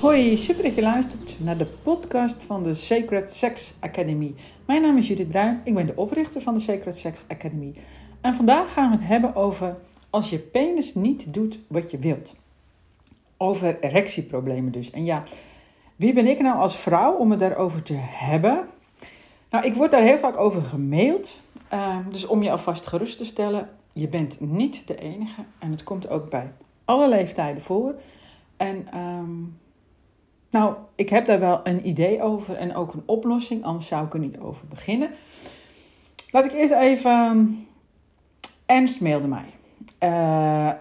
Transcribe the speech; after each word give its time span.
Hoi, 0.00 0.36
super 0.36 0.62
dat 0.62 0.74
je 0.74 0.80
luistert 0.80 1.36
naar 1.38 1.56
de 1.58 1.66
podcast 1.82 2.44
van 2.44 2.62
de 2.62 2.74
Sacred 2.74 3.30
Sex 3.30 3.74
Academy. 3.80 4.34
Mijn 4.66 4.82
naam 4.82 4.96
is 4.96 5.08
Judith 5.08 5.28
Bruin, 5.28 5.60
ik 5.64 5.74
ben 5.74 5.86
de 5.86 5.96
oprichter 5.96 6.40
van 6.40 6.54
de 6.54 6.60
Sacred 6.60 6.96
Sex 6.96 7.24
Academy. 7.28 7.74
En 8.20 8.34
vandaag 8.34 8.72
gaan 8.72 8.90
we 8.90 8.96
het 8.96 9.06
hebben 9.06 9.34
over 9.34 9.76
als 10.10 10.30
je 10.30 10.38
penis 10.38 10.94
niet 10.94 11.34
doet 11.34 11.58
wat 11.66 11.90
je 11.90 11.98
wilt. 11.98 12.36
Over 13.36 13.80
erectieproblemen 13.80 14.72
dus. 14.72 14.90
En 14.90 15.04
ja, 15.04 15.22
wie 15.96 16.12
ben 16.12 16.26
ik 16.26 16.40
nou 16.40 16.58
als 16.58 16.76
vrouw 16.76 17.12
om 17.12 17.30
het 17.30 17.40
daarover 17.40 17.82
te 17.82 17.96
hebben? 17.96 18.68
Nou, 19.50 19.64
ik 19.64 19.74
word 19.74 19.90
daar 19.90 20.02
heel 20.02 20.18
vaak 20.18 20.36
over 20.36 20.62
gemaild. 20.62 21.42
Uh, 21.72 21.96
dus 22.10 22.26
om 22.26 22.42
je 22.42 22.50
alvast 22.50 22.86
gerust 22.86 23.16
te 23.16 23.24
stellen, 23.24 23.68
je 23.92 24.08
bent 24.08 24.40
niet 24.40 24.86
de 24.86 24.98
enige. 24.98 25.44
En 25.58 25.70
het 25.70 25.82
komt 25.82 26.08
ook 26.08 26.30
bij 26.30 26.52
alle 26.84 27.08
leeftijden 27.08 27.62
voor. 27.62 27.94
En 28.56 28.98
um, 28.98 29.58
nou, 30.50 30.74
ik 30.94 31.08
heb 31.08 31.26
daar 31.26 31.40
wel 31.40 31.60
een 31.64 31.88
idee 31.88 32.22
over 32.22 32.56
en 32.56 32.74
ook 32.74 32.92
een 32.92 33.02
oplossing, 33.06 33.64
anders 33.64 33.86
zou 33.86 34.06
ik 34.06 34.14
er 34.14 34.20
niet 34.20 34.38
over 34.38 34.66
beginnen. 34.68 35.10
Laat 36.30 36.44
ik 36.44 36.52
eerst 36.52 36.72
even. 36.72 37.10
Ehm, 37.10 37.44
Ernst 38.66 39.00
mailde 39.00 39.28
mij. 39.28 39.46
Uh, 40.00 40.72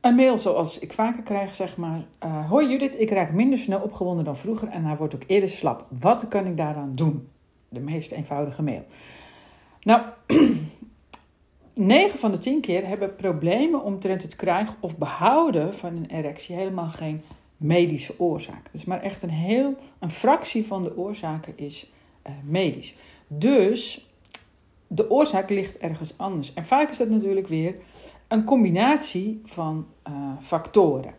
een 0.00 0.14
mail 0.14 0.38
zoals 0.38 0.78
ik 0.78 0.92
vaker 0.92 1.22
krijg, 1.22 1.54
zeg 1.54 1.76
maar. 1.76 2.04
Uh, 2.24 2.48
Hoi 2.48 2.68
Judith, 2.68 3.00
ik 3.00 3.10
raak 3.10 3.32
minder 3.32 3.58
snel 3.58 3.80
opgewonden 3.80 4.24
dan 4.24 4.36
vroeger 4.36 4.68
en 4.68 4.84
hij 4.84 4.96
wordt 4.96 5.14
ook 5.14 5.24
eerder 5.26 5.48
slap. 5.48 5.86
Wat 5.88 6.28
kan 6.28 6.46
ik 6.46 6.56
daaraan 6.56 6.92
doen? 6.92 7.28
De 7.72 7.80
meest 7.80 8.10
eenvoudige 8.10 8.62
mail. 8.62 8.84
Nou, 9.82 10.02
9 11.74 12.18
van 12.18 12.30
de 12.30 12.38
10 12.38 12.60
keer 12.60 12.86
hebben 12.86 13.14
problemen 13.14 13.82
omtrent 13.82 14.22
het 14.22 14.36
krijgen 14.36 14.74
of 14.80 14.98
behouden 14.98 15.74
van 15.74 15.96
een 15.96 16.06
erectie 16.06 16.56
helemaal 16.56 16.88
geen 16.88 17.22
medische 17.56 18.14
oorzaak. 18.18 18.68
Dus 18.72 18.84
maar 18.84 19.02
echt 19.02 19.22
een 19.22 19.30
heel 19.30 19.74
een 19.98 20.10
fractie 20.10 20.66
van 20.66 20.82
de 20.82 20.96
oorzaken 20.96 21.52
is 21.58 21.90
uh, 22.26 22.32
medisch. 22.44 22.94
Dus 23.26 24.08
de 24.86 25.10
oorzaak 25.10 25.50
ligt 25.50 25.78
ergens 25.78 26.18
anders. 26.18 26.54
En 26.54 26.64
vaak 26.64 26.90
is 26.90 26.96
dat 26.98 27.08
natuurlijk 27.08 27.48
weer 27.48 27.74
een 28.28 28.44
combinatie 28.44 29.40
van 29.44 29.86
uh, 30.08 30.14
factoren. 30.40 31.14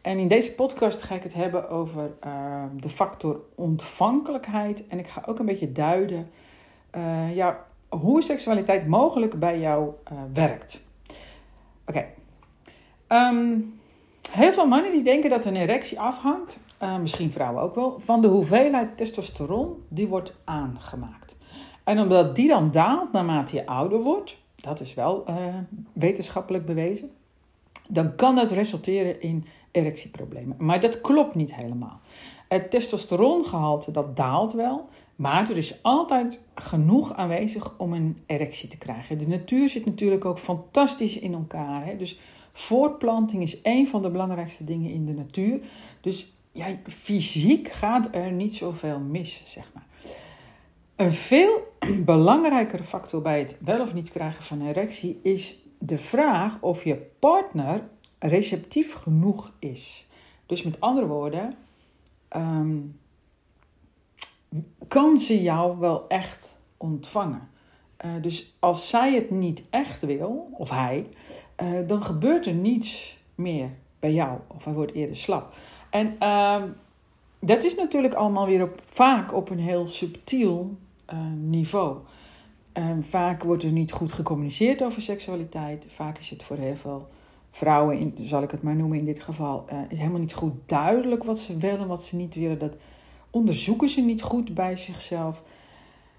En 0.00 0.18
in 0.18 0.28
deze 0.28 0.54
podcast 0.54 1.02
ga 1.02 1.14
ik 1.14 1.22
het 1.22 1.34
hebben 1.34 1.68
over 1.70 2.10
uh, 2.26 2.62
de 2.76 2.88
factor 2.88 3.40
ontvankelijkheid. 3.54 4.86
En 4.86 4.98
ik 4.98 5.06
ga 5.06 5.22
ook 5.26 5.38
een 5.38 5.46
beetje 5.46 5.72
duiden 5.72 6.30
ja, 7.34 7.66
hoe 7.88 8.22
seksualiteit 8.22 8.86
mogelijk 8.86 9.38
bij 9.38 9.60
jou 9.60 9.90
werkt. 10.32 10.82
Oké. 11.86 12.04
Ehm, 13.06 13.56
Heel 14.30 14.52
veel 14.52 14.66
mannen 14.66 14.90
die 14.90 15.02
denken 15.02 15.30
dat 15.30 15.44
een 15.44 15.56
erectie 15.56 16.00
afhangt, 16.00 16.58
uh, 16.82 16.98
misschien 16.98 17.32
vrouwen 17.32 17.62
ook 17.62 17.74
wel, 17.74 18.00
van 18.00 18.20
de 18.20 18.28
hoeveelheid 18.28 18.96
testosteron 18.96 19.84
die 19.88 20.08
wordt 20.08 20.32
aangemaakt. 20.44 21.36
En 21.84 22.00
omdat 22.00 22.36
die 22.36 22.48
dan 22.48 22.70
daalt 22.70 23.12
naarmate 23.12 23.56
je 23.56 23.66
ouder 23.66 24.00
wordt, 24.00 24.38
dat 24.54 24.80
is 24.80 24.94
wel 24.94 25.24
wetenschappelijk 25.92 26.66
bewezen, 26.66 27.10
dan 27.88 28.14
kan 28.14 28.34
dat 28.34 28.50
resulteren 28.50 29.20
in 29.20 29.44
erectieproblemen. 29.70 30.56
Maar 30.58 30.80
dat 30.80 31.00
klopt 31.00 31.34
niet 31.34 31.54
helemaal. 31.54 32.00
Het 32.48 32.70
testosterongehalte 32.70 33.90
dat 33.90 34.16
daalt 34.16 34.52
wel, 34.52 34.88
maar 35.16 35.50
er 35.50 35.56
is 35.56 35.82
altijd 35.82 36.42
genoeg 36.54 37.14
aanwezig 37.14 37.74
om 37.78 37.92
een 37.92 38.18
erectie 38.26 38.68
te 38.68 38.78
krijgen. 38.78 39.18
De 39.18 39.28
natuur 39.28 39.68
zit 39.68 39.84
natuurlijk 39.84 40.24
ook 40.24 40.38
fantastisch 40.38 41.18
in 41.18 41.34
elkaar. 41.34 41.84
Hè? 41.84 41.96
Dus 41.96 42.18
Voortplanting 42.52 43.42
is 43.42 43.58
een 43.62 43.86
van 43.86 44.02
de 44.02 44.10
belangrijkste 44.10 44.64
dingen 44.64 44.90
in 44.90 45.06
de 45.06 45.14
natuur. 45.14 45.60
Dus 46.00 46.32
ja, 46.52 46.66
fysiek 46.84 47.68
gaat 47.68 48.08
er 48.12 48.32
niet 48.32 48.54
zoveel 48.54 48.98
mis, 48.98 49.42
zeg 49.44 49.70
maar. 49.74 49.86
Een 50.96 51.12
veel 51.12 51.72
belangrijkere 52.04 52.82
factor 52.82 53.20
bij 53.20 53.38
het 53.38 53.56
wel 53.60 53.80
of 53.80 53.94
niet 53.94 54.10
krijgen 54.10 54.42
van 54.42 54.60
een 54.60 54.68
erectie 54.68 55.18
is 55.22 55.62
de 55.78 55.98
vraag 55.98 56.58
of 56.60 56.84
je 56.84 56.96
partner 57.18 57.88
receptief 58.18 58.92
genoeg 58.92 59.52
is. 59.58 60.06
Dus 60.46 60.62
met 60.62 60.80
andere 60.80 61.06
woorden, 61.06 61.54
ehm, 62.28 62.76
kan 64.88 65.16
ze 65.16 65.42
jou 65.42 65.78
wel 65.78 66.08
echt 66.08 66.58
ontvangen? 66.76 67.48
Uh, 68.04 68.10
dus 68.22 68.54
als 68.58 68.88
zij 68.88 69.14
het 69.14 69.30
niet 69.30 69.62
echt 69.70 70.00
wil, 70.00 70.48
of 70.52 70.70
hij, 70.70 71.06
uh, 71.62 71.88
dan 71.88 72.02
gebeurt 72.02 72.46
er 72.46 72.54
niets 72.54 73.18
meer 73.34 73.70
bij 73.98 74.12
jou. 74.12 74.38
Of 74.46 74.64
hij 74.64 74.72
wordt 74.72 74.92
eerder 74.92 75.16
slap. 75.16 75.54
En 75.90 76.16
uh, 76.22 76.62
dat 77.38 77.64
is 77.64 77.74
natuurlijk 77.74 78.14
allemaal 78.14 78.46
weer 78.46 78.62
op, 78.62 78.82
vaak 78.84 79.34
op 79.34 79.50
een 79.50 79.58
heel 79.58 79.86
subtiel 79.86 80.76
uh, 81.12 81.18
niveau. 81.36 81.96
vaak 83.00 83.42
wordt 83.42 83.62
er 83.62 83.72
niet 83.72 83.92
goed 83.92 84.12
gecommuniceerd 84.12 84.82
over 84.82 85.02
seksualiteit. 85.02 85.84
Vaak 85.88 86.18
is 86.18 86.30
het 86.30 86.42
voor 86.42 86.56
heel 86.56 86.76
veel 86.76 87.08
vrouwen, 87.50 87.98
in, 87.98 88.14
zal 88.20 88.42
ik 88.42 88.50
het 88.50 88.62
maar 88.62 88.76
noemen 88.76 88.98
in 88.98 89.04
dit 89.04 89.22
geval, 89.22 89.64
is 89.88 89.98
helemaal 89.98 90.20
niet 90.20 90.34
goed 90.34 90.54
duidelijk 90.66 91.24
wat 91.24 91.38
ze 91.38 91.56
willen, 91.56 91.86
wat 91.86 92.04
ze 92.04 92.16
niet 92.16 92.34
willen. 92.34 92.58
Dat 92.58 92.76
onderzoeken 93.30 93.88
ze 93.88 94.00
niet 94.00 94.22
goed 94.22 94.54
bij 94.54 94.76
zichzelf. 94.76 95.42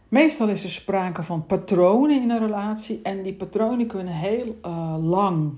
Meestal 0.10 0.48
is 0.48 0.64
er 0.64 0.70
sprake 0.70 1.24
van 1.24 1.46
patronen 1.46 2.22
in 2.22 2.30
een 2.30 2.40
relatie 2.40 3.00
en 3.04 3.22
die 3.22 3.34
patronen 3.34 3.88
kunnen 3.88 4.14
heel 4.14 4.58
uh, 4.66 4.96
lang 5.02 5.52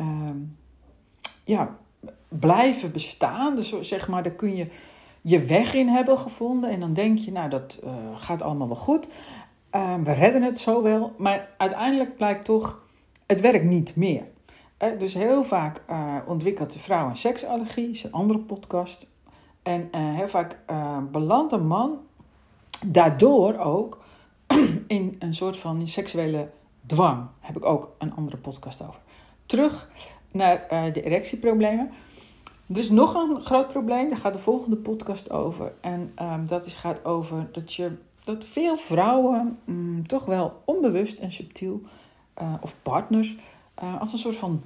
uh, 0.00 0.06
ja, 1.44 1.76
blijven 2.28 2.92
bestaan. 2.92 3.54
Dus 3.54 3.80
zeg 3.80 4.08
maar, 4.08 4.22
daar 4.22 4.32
kun 4.32 4.56
je 4.56 4.66
je 5.20 5.44
weg 5.44 5.74
in 5.74 5.88
hebben 5.88 6.18
gevonden 6.18 6.70
en 6.70 6.80
dan 6.80 6.92
denk 6.92 7.18
je, 7.18 7.32
nou 7.32 7.50
dat 7.50 7.78
uh, 7.84 7.92
gaat 8.14 8.42
allemaal 8.42 8.66
wel 8.66 8.76
goed. 8.76 9.08
Ehm, 9.70 10.02
we 10.02 10.12
redden 10.12 10.42
het 10.42 10.58
zo 10.58 10.82
wel, 10.82 11.12
maar 11.18 11.48
uiteindelijk 11.56 12.16
blijkt 12.16 12.44
toch, 12.44 12.84
het 13.26 13.40
werkt 13.40 13.64
niet 13.64 13.96
meer. 13.96 14.24
Dus 14.98 15.14
heel 15.14 15.42
vaak 15.42 15.82
eh, 15.86 16.16
ontwikkelt 16.26 16.72
de 16.72 16.78
vrouw 16.78 17.08
een 17.08 17.16
seksallergie, 17.16 17.90
is 17.90 18.04
een 18.04 18.12
andere 18.12 18.38
podcast. 18.38 19.06
En 19.62 19.88
heel 19.92 20.28
vaak 20.28 20.58
belandt 21.10 21.52
een 21.52 21.66
man 21.66 21.98
daardoor 22.86 23.58
ook 23.58 23.98
in 24.86 25.16
een 25.18 25.34
soort 25.34 25.56
van 25.56 25.86
seksuele 25.86 26.50
dwang. 26.86 27.26
heb 27.40 27.56
ik 27.56 27.64
ook 27.64 27.94
een 27.98 28.14
andere 28.14 28.36
podcast 28.36 28.82
over. 28.82 29.00
Terug 29.46 29.88
naar 30.32 30.66
de 30.92 31.02
erectieproblemen. 31.02 31.90
Er 32.66 32.78
is 32.78 32.90
nog 32.90 33.14
een 33.14 33.40
groot 33.40 33.68
probleem, 33.68 34.08
daar 34.08 34.18
gaat 34.18 34.32
de 34.32 34.38
volgende 34.38 34.76
podcast 34.76 35.30
over. 35.30 35.72
En 35.80 36.12
um, 36.22 36.46
dat 36.46 36.66
is, 36.66 36.74
gaat 36.74 37.04
over 37.04 37.48
dat, 37.52 37.74
je, 37.74 37.96
dat 38.24 38.44
veel 38.44 38.76
vrouwen 38.76 39.58
um, 39.68 40.06
toch 40.06 40.24
wel 40.24 40.62
onbewust 40.64 41.18
en 41.18 41.32
subtiel, 41.32 41.80
of 42.60 42.76
partners, 42.82 43.36
uh, 43.82 44.00
als 44.00 44.12
een 44.12 44.18
soort 44.18 44.36
van 44.36 44.62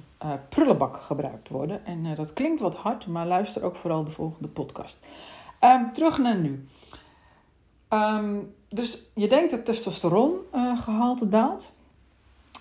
prullenbak 0.49 0.97
gebruikt 0.97 1.49
worden. 1.49 1.85
En 1.85 2.15
dat 2.15 2.33
klinkt 2.33 2.59
wat 2.59 2.75
hard, 2.75 3.07
maar 3.07 3.27
luister 3.27 3.63
ook 3.63 3.75
vooral 3.75 4.03
de 4.03 4.11
volgende 4.11 4.47
podcast. 4.47 5.07
Um, 5.61 5.93
terug 5.93 6.17
naar 6.17 6.37
nu. 6.37 6.67
Um, 7.89 8.53
dus 8.67 8.99
je 9.13 9.27
denkt 9.27 9.51
dat 9.51 9.65
testosterongehalte 9.65 11.27
daalt. 11.27 11.71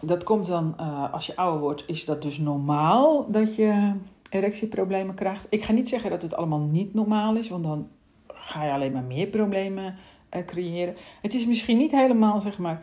Dat 0.01 0.25
komt 0.25 0.47
dan, 0.47 0.77
als 1.13 1.27
je 1.27 1.37
ouder 1.37 1.61
wordt, 1.61 1.85
is 1.87 2.05
dat 2.05 2.23
dus 2.23 2.39
normaal 2.39 3.31
dat 3.31 3.55
je 3.55 3.93
erectieproblemen 4.31 5.15
krijgt. 5.15 5.47
Ik 5.51 5.65
ga 5.65 5.73
niet 5.73 5.89
zeggen 5.89 6.11
dat 6.11 6.23
het 6.23 6.35
allemaal 6.35 6.61
niet 6.61 6.95
normaal 6.95 7.37
is, 7.37 7.49
want 7.49 7.65
dan 7.65 7.89
ga 8.27 8.65
je 8.65 8.73
alleen 8.73 8.93
maar 8.93 9.03
meer 9.03 9.27
problemen 9.27 9.95
creëren. 10.47 10.97
Het 11.23 11.35
is 11.35 11.47
misschien 11.47 11.77
niet 11.77 11.93
helemaal, 11.93 12.41
zeg 12.41 12.59
maar, 12.59 12.83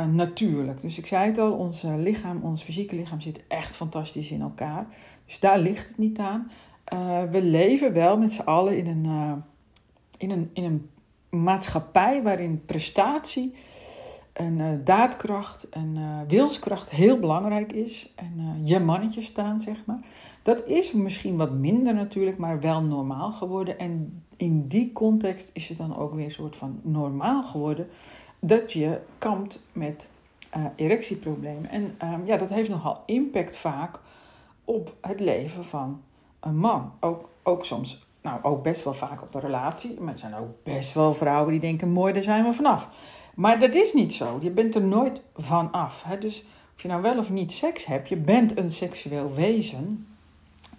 natuurlijk. 0.00 0.80
Dus 0.80 0.98
ik 0.98 1.06
zei 1.06 1.26
het 1.26 1.38
al, 1.38 1.52
ons 1.52 1.82
lichaam, 1.82 2.42
ons 2.42 2.62
fysieke 2.62 2.96
lichaam 2.96 3.20
zit 3.20 3.42
echt 3.48 3.76
fantastisch 3.76 4.30
in 4.30 4.40
elkaar. 4.40 4.86
Dus 5.26 5.40
daar 5.40 5.58
ligt 5.58 5.88
het 5.88 5.98
niet 5.98 6.18
aan. 6.18 6.50
we 7.30 7.42
leven 7.42 7.92
wel 7.92 8.18
met 8.18 8.32
z'n 8.32 8.40
allen 8.40 8.76
in 8.76 8.86
een, 8.86 9.42
in 10.16 10.30
een, 10.30 10.50
in 10.52 10.64
een 10.64 10.90
maatschappij 11.40 12.22
waarin 12.22 12.64
prestatie 12.66 13.54
en 14.32 14.80
daadkracht 14.84 15.68
en 15.68 15.98
wilskracht 16.28 16.90
heel 16.90 17.18
belangrijk 17.18 17.72
is. 17.72 18.12
En 18.14 18.60
je 18.64 18.80
mannetje 18.80 19.22
staan, 19.22 19.60
zeg 19.60 19.84
maar. 19.86 20.00
Dat 20.42 20.66
is 20.66 20.92
misschien 20.92 21.36
wat 21.36 21.52
minder 21.52 21.94
natuurlijk, 21.94 22.38
maar 22.38 22.60
wel 22.60 22.84
normaal 22.84 23.32
geworden. 23.32 23.78
En 23.78 24.22
in 24.36 24.66
die 24.66 24.92
context 24.92 25.50
is 25.52 25.68
het 25.68 25.78
dan 25.78 25.96
ook 25.96 26.14
weer 26.14 26.24
een 26.24 26.30
soort 26.30 26.56
van 26.56 26.80
normaal 26.82 27.42
geworden 27.42 27.86
dat 28.44 28.72
je 28.72 29.00
kampt 29.18 29.62
met 29.72 30.08
erectieproblemen. 30.76 31.70
En 31.70 31.94
ehm, 31.98 32.26
ja, 32.26 32.36
dat 32.36 32.48
heeft 32.48 32.68
nogal 32.68 33.02
impact 33.06 33.56
vaak 33.56 33.98
op 34.64 34.94
het 35.00 35.20
leven 35.20 35.64
van 35.64 36.02
een 36.40 36.56
man. 36.56 36.92
Ook, 37.00 37.28
ook 37.42 37.64
soms 37.64 38.06
nou, 38.22 38.42
ook 38.42 38.62
best 38.62 38.84
wel 38.84 38.94
vaak 38.94 39.22
op 39.22 39.34
een 39.34 39.40
relatie. 39.40 40.00
Maar 40.00 40.12
er 40.12 40.18
zijn 40.18 40.34
ook 40.34 40.62
best 40.62 40.94
wel 40.94 41.12
vrouwen 41.12 41.50
die 41.50 41.60
denken: 41.60 41.88
mooi, 41.88 42.12
daar 42.12 42.22
zijn 42.22 42.44
we 42.44 42.52
vanaf. 42.52 42.88
Maar 43.34 43.58
dat 43.58 43.74
is 43.74 43.92
niet 43.92 44.14
zo. 44.14 44.38
Je 44.40 44.50
bent 44.50 44.74
er 44.74 44.82
nooit 44.82 45.22
van 45.36 45.72
af. 45.72 46.02
Hè? 46.02 46.18
Dus 46.18 46.44
of 46.74 46.82
je 46.82 46.88
nou 46.88 47.02
wel 47.02 47.18
of 47.18 47.30
niet 47.30 47.52
seks 47.52 47.84
hebt, 47.84 48.08
je 48.08 48.16
bent 48.16 48.58
een 48.58 48.70
seksueel 48.70 49.34
wezen. 49.34 50.06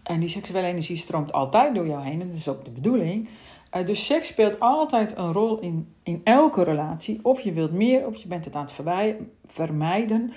En 0.03 0.19
die 0.19 0.29
seksuele 0.29 0.67
energie 0.67 0.97
stroomt 0.97 1.33
altijd 1.33 1.75
door 1.75 1.87
jou 1.87 2.03
heen. 2.03 2.21
En 2.21 2.27
dat 2.27 2.37
is 2.37 2.47
ook 2.47 2.65
de 2.65 2.71
bedoeling. 2.71 3.29
Uh, 3.75 3.85
dus 3.85 4.05
seks 4.05 4.27
speelt 4.27 4.59
altijd 4.59 5.17
een 5.17 5.31
rol 5.31 5.59
in, 5.59 5.93
in 6.03 6.21
elke 6.23 6.63
relatie. 6.63 7.19
Of 7.23 7.39
je 7.39 7.53
wilt 7.53 7.71
meer, 7.71 8.05
of 8.05 8.15
je 8.15 8.27
bent 8.27 8.45
het 8.45 8.55
aan 8.55 8.67
het 8.75 9.27
vermijden. 9.45 10.31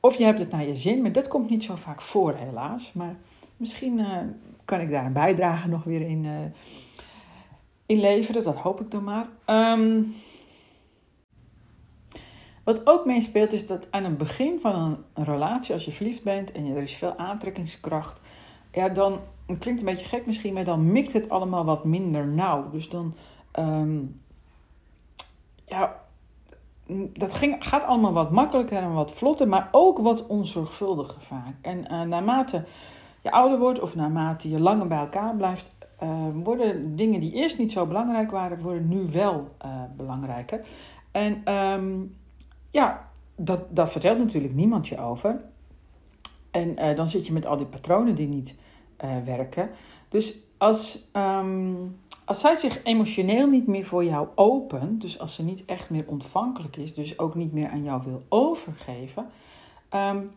Of 0.00 0.16
je 0.16 0.24
hebt 0.24 0.38
het 0.38 0.50
naar 0.50 0.66
je 0.66 0.74
zin. 0.74 1.02
Maar 1.02 1.12
dat 1.12 1.28
komt 1.28 1.50
niet 1.50 1.64
zo 1.64 1.74
vaak 1.74 2.02
voor, 2.02 2.34
helaas. 2.34 2.92
Maar 2.92 3.16
misschien 3.56 3.98
uh, 3.98 4.16
kan 4.64 4.80
ik 4.80 4.90
daar 4.90 5.04
een 5.04 5.12
bijdrage 5.12 5.68
nog 5.68 5.84
weer 5.84 6.00
in, 6.00 6.24
uh, 6.24 6.32
in 7.86 8.00
leveren. 8.00 8.42
Dat 8.42 8.56
hoop 8.56 8.80
ik 8.80 8.90
dan 8.90 9.04
maar. 9.04 9.28
Um, 9.46 10.14
wat 12.64 12.86
ook 12.86 13.06
meespeelt 13.06 13.52
is 13.52 13.66
dat 13.66 13.86
aan 13.90 14.04
het 14.04 14.18
begin 14.18 14.60
van 14.60 15.04
een 15.14 15.24
relatie, 15.24 15.74
als 15.74 15.84
je 15.84 15.92
verliefd 15.92 16.22
bent 16.22 16.52
en 16.52 16.66
er 16.66 16.82
is 16.82 16.94
veel 16.94 17.16
aantrekkingskracht, 17.16 18.20
ja, 18.72 18.88
dan, 18.88 19.20
het 19.46 19.58
klinkt 19.58 19.80
een 19.80 19.86
beetje 19.86 20.06
gek 20.06 20.26
misschien, 20.26 20.54
maar 20.54 20.64
dan 20.64 20.92
mikt 20.92 21.12
het 21.12 21.28
allemaal 21.28 21.64
wat 21.64 21.84
minder 21.84 22.28
nauw. 22.28 22.70
Dus 22.70 22.88
dan, 22.88 23.14
um, 23.58 24.20
ja, 25.64 25.96
dat 27.12 27.32
ging, 27.32 27.56
gaat 27.58 27.84
allemaal 27.84 28.12
wat 28.12 28.30
makkelijker 28.30 28.78
en 28.78 28.92
wat 28.92 29.12
vlotter, 29.12 29.48
maar 29.48 29.68
ook 29.72 29.98
wat 29.98 30.26
onzorgvuldiger 30.26 31.22
vaak. 31.22 31.54
En 31.60 31.78
uh, 31.78 32.02
naarmate 32.02 32.64
je 33.22 33.30
ouder 33.30 33.58
wordt 33.58 33.80
of 33.80 33.94
naarmate 33.94 34.50
je 34.50 34.60
langer 34.60 34.86
bij 34.86 34.98
elkaar 34.98 35.36
blijft, 35.36 35.74
uh, 36.02 36.08
worden 36.42 36.96
dingen 36.96 37.20
die 37.20 37.32
eerst 37.32 37.58
niet 37.58 37.72
zo 37.72 37.86
belangrijk 37.86 38.30
waren, 38.30 38.60
worden 38.60 38.88
nu 38.88 39.06
wel 39.10 39.48
uh, 39.64 39.70
belangrijker. 39.96 40.60
En 41.10 41.54
um, 41.54 42.16
ja, 42.70 43.08
dat, 43.36 43.60
dat 43.76 43.90
vertelt 43.90 44.18
natuurlijk 44.18 44.54
niemand 44.54 44.88
je 44.88 44.98
over. 44.98 45.40
En 46.50 46.68
uh, 46.78 46.96
dan 46.96 47.08
zit 47.08 47.26
je 47.26 47.32
met 47.32 47.46
al 47.46 47.56
die 47.56 47.66
patronen 47.66 48.14
die 48.14 48.28
niet 48.28 48.54
uh, 49.04 49.10
werken. 49.24 49.70
Dus 50.08 50.38
als, 50.58 51.06
um, 51.12 51.96
als 52.24 52.40
zij 52.40 52.54
zich 52.54 52.84
emotioneel 52.84 53.48
niet 53.48 53.66
meer 53.66 53.84
voor 53.84 54.04
jou 54.04 54.28
opent, 54.34 55.00
dus 55.00 55.18
als 55.18 55.34
ze 55.34 55.42
niet 55.42 55.64
echt 55.64 55.90
meer 55.90 56.04
ontvankelijk 56.06 56.76
is, 56.76 56.94
dus 56.94 57.18
ook 57.18 57.34
niet 57.34 57.52
meer 57.52 57.68
aan 57.68 57.82
jou 57.82 58.02
wil 58.04 58.22
overgeven, 58.28 59.26
um, 59.94 60.30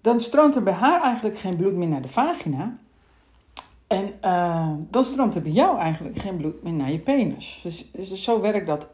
dan 0.00 0.20
stroomt 0.20 0.56
er 0.56 0.62
bij 0.62 0.72
haar 0.72 1.02
eigenlijk 1.02 1.38
geen 1.38 1.56
bloed 1.56 1.74
meer 1.74 1.88
naar 1.88 2.02
de 2.02 2.08
vagina. 2.08 2.76
En 3.86 4.14
uh, 4.24 4.70
dan 4.90 5.04
stroomt 5.04 5.34
er 5.34 5.42
bij 5.42 5.52
jou 5.52 5.78
eigenlijk 5.78 6.18
geen 6.18 6.36
bloed 6.36 6.62
meer 6.62 6.72
naar 6.72 6.92
je 6.92 6.98
penis. 6.98 7.60
Dus, 7.62 7.90
dus 7.92 8.22
zo 8.22 8.40
werkt 8.40 8.66
dat 8.66 8.88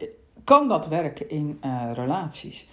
kan 0.45 0.69
dat 0.69 0.87
werken 0.87 1.31
in 1.31 1.61
relaties? 1.93 2.67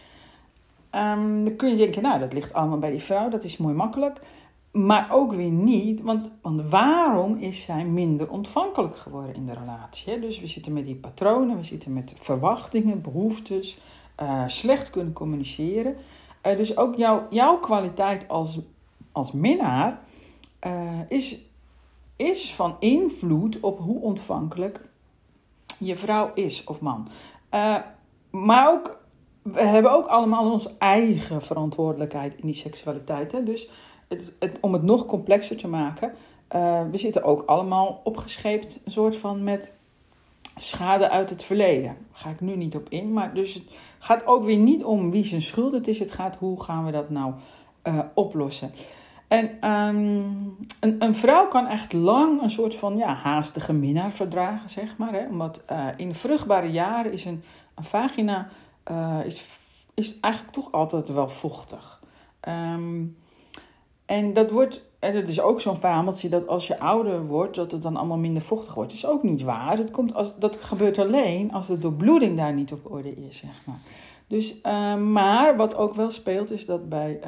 Um, 0.96 1.46
dan 1.46 1.56
kun 1.56 1.70
je 1.70 1.76
denken, 1.76 2.02
nou, 2.02 2.20
dat 2.20 2.34
ligt 2.34 2.54
allemaal 2.54 2.78
bij 2.78 2.92
die 2.92 3.04
vrouw, 3.04 3.30
dat 3.30 3.44
is 3.44 3.58
mooi 3.58 3.74
makkelijk. 3.74 4.22
Maar 4.72 5.08
ook 5.12 5.34
weer 5.34 5.52
niet, 5.52 6.02
want, 6.02 6.32
want 6.42 6.62
waarom 6.62 7.38
is 7.38 7.64
zij 7.64 7.86
minder 7.86 8.30
ontvankelijk 8.30 8.98
geworden 8.98 9.36
in 9.36 9.46
de 9.46 9.54
relatie? 9.54 10.20
Dus 10.20 10.40
we 10.40 10.48
zitten 10.48 10.74
met 10.74 10.86
die 10.86 10.96
patronen, 10.96 11.58
we 11.58 11.64
zitten 11.64 11.94
met 11.94 12.14
verwachtingen, 12.20 13.02
behoeftes, 13.02 13.80
uh, 14.22 14.44
slecht 14.48 14.90
kunnen 14.90 15.14
communiceren. 15.14 15.96
Uh, 16.44 16.58
dus 16.58 16.78
ook 16.78 16.96
jouw 16.96 17.28
jouw 17.30 17.58
kwaliteit 17.58 18.28
als, 18.28 18.60
als 19.12 19.32
minnaar 19.32 20.00
is, 21.08 21.40
is 22.16 22.56
van 22.56 22.76
invloed 22.80 23.60
op 23.60 23.80
hoe 23.80 24.02
ontvankelijk 24.02 24.82
je 25.80 25.96
vrouw 25.96 26.32
is 26.34 26.64
of 26.64 26.82
man. 26.82 27.08
Maar 28.30 28.70
ook, 28.70 29.03
we 29.44 29.62
hebben 29.62 29.92
ook 29.92 30.06
allemaal 30.06 30.52
onze 30.52 30.72
eigen 30.78 31.42
verantwoordelijkheid 31.42 32.36
in 32.36 32.46
die 32.46 32.54
seksualiteit. 32.54 33.32
Hè? 33.32 33.44
Dus 33.44 33.68
het, 34.08 34.58
om 34.62 34.74
het 34.74 34.84
nog 34.84 35.06
complexer 35.06 35.58
te 35.58 35.68
maken, 35.68 36.12
uh, 36.56 36.82
we 36.92 36.98
zitten 36.98 37.24
ook 37.24 37.44
allemaal 37.46 38.02
opgescheept, 38.04 38.80
een 38.86 38.92
soort 38.92 39.16
van 39.16 39.44
met 39.44 39.74
schade 40.56 41.10
uit 41.10 41.30
het 41.30 41.44
verleden. 41.44 41.84
Daar 41.84 41.96
ga 42.12 42.30
ik 42.30 42.42
nu 42.42 42.56
niet 42.56 42.76
op 42.76 42.90
in. 42.90 43.14
Maar 43.14 43.34
dus 43.34 43.54
het 43.54 43.64
gaat 44.00 44.26
ook 44.26 44.44
weer 44.44 44.58
niet 44.58 44.84
om 44.84 45.12
wie 45.12 45.26
zijn 45.26 45.42
schuld 45.42 45.72
het 45.72 45.88
is. 45.88 46.00
Het 46.00 46.12
gaat 46.12 46.36
hoe 46.36 46.64
gaan 46.64 46.86
we 46.86 46.92
dat 46.92 47.10
nou 47.10 47.34
uh, 47.84 48.00
oplossen. 48.14 48.72
En 49.28 49.70
um, 49.70 50.58
een, 50.80 50.96
een, 51.04 51.16
vrouw 51.16 51.48
kan 51.48 51.68
echt 51.68 51.94
lang 51.94 52.42
een 52.42 52.50
soort 52.50 52.76
van 52.76 52.98
ja, 52.98 53.14
haastige 53.14 53.74
minnaar 53.74 54.12
verdragen, 54.12 54.70
zeg 54.70 54.98
maar. 54.98 55.14
Hè? 55.14 55.28
Omdat 55.28 55.62
uh, 55.72 55.88
in 55.98 56.16
vruchtbare 56.16 56.72
jaren 56.72 57.12
is 57.12 57.26
een, 57.26 57.44
een 57.76 57.84
vagina 57.84 58.48
uh, 58.92 59.20
is, 59.26 59.46
is 59.94 60.20
eigenlijk 60.20 60.54
toch 60.54 60.72
altijd 60.72 61.08
wel 61.08 61.30
vochtig. 61.30 62.02
Um, 62.48 63.18
en 64.06 64.34
dat 64.34 64.52
wordt, 64.52 64.84
en 65.00 65.14
dat 65.14 65.28
is 65.28 65.42
ook 65.42 65.62
zo'n 65.62 65.76
fabeltje 65.76 66.30
dat 66.30 66.48
als 66.48 66.68
je 66.68 66.80
ouder 66.80 67.26
wordt, 67.26 67.56
dat 67.56 67.72
het 67.72 67.82
dan 67.82 67.98
allemaal 67.98 68.18
minder 68.18 68.44
vochtig 68.44 68.74
wordt. 68.74 68.94
Is 68.94 69.06
ook 69.06 69.24
niet 69.24 69.42
waar. 69.42 69.76
Dat, 69.76 69.92
komt 69.92 70.14
als, 70.14 70.38
dat 70.38 70.56
gebeurt 70.56 70.98
alleen 70.98 71.52
als 71.52 71.68
de 71.68 71.80
doorbloeding 71.80 72.38
daar 72.38 72.54
niet 72.54 72.72
op 72.72 72.92
orde 72.92 73.16
is, 73.16 73.38
zeg 73.38 73.66
maar. 73.66 73.80
Dus, 74.28 74.56
uh, 74.64 74.96
maar 74.96 75.58
wat 75.58 75.76
ook 75.76 75.94
wel 75.94 76.10
speelt, 76.10 76.52
is 76.52 76.66
dat 76.66 76.90
bij 76.90 77.20